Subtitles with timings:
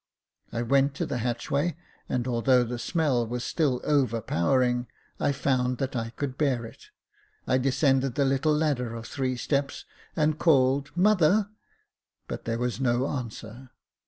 [0.51, 1.75] I went to the hatchway,
[2.09, 4.87] and although the smell was still overpowering,
[5.19, 6.85] I found that I could bear it.
[7.45, 9.85] I descended the little ladder of three steps,
[10.15, 11.49] and called Mother!"
[12.27, 13.69] but there was no answer.